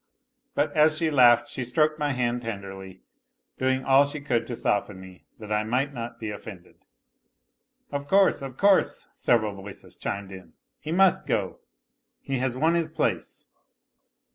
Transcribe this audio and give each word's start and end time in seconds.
But 0.55 0.75
as 0.75 0.97
she 0.97 1.11
laughed 1.11 1.47
she 1.47 1.63
stroked 1.63 1.99
my 1.99 2.11
hand 2.11 2.41
tenderly, 2.41 3.03
doing 3.59 3.85
all 3.85 4.03
she 4.03 4.19
could 4.19 4.47
to 4.47 4.55
soften 4.55 4.99
me, 4.99 5.25
that 5.37 5.51
I 5.51 5.63
might 5.63 5.93
not 5.93 6.19
be 6.19 6.31
offended." 6.31 6.77
Of 7.91 8.07
course, 8.07 8.41
of 8.41 8.57
course," 8.57 9.05
several 9.11 9.53
voices 9.53 9.95
chimed 9.97 10.31
in;" 10.31 10.53
he 10.85 10.91
must 10.91 11.27
go, 11.27 11.59
he 12.19 12.39
has 12.39 12.57
won 12.57 12.73
his 12.73 12.89
place." 12.89 13.47